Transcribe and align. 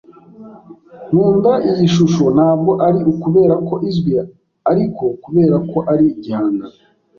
Nkunda 1.09 1.51
iyi 1.69 1.85
shusho, 1.95 2.25
ntabwo 2.35 2.71
ari 2.87 2.99
ukubera 3.11 3.55
ko 3.67 3.75
izwi, 3.89 4.15
ariko 4.71 5.03
kubera 5.23 5.55
ko 5.71 5.77
ari 5.91 6.05
igihangano. 6.13 6.65